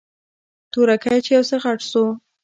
تورکى 0.71 1.15
چې 1.25 1.31
يو 1.37 1.43
څه 1.49 1.57
غټ 1.63 1.79
سو. 1.91 2.03